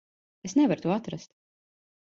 Es 0.49 0.55
nevaru 0.61 0.81
to 0.87 0.97
atrast. 0.97 1.29